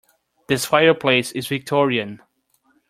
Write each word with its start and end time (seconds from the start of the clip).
This 0.47 0.65
fireplace 0.65 1.31
is 1.31 1.45
Victorian. 1.45 2.23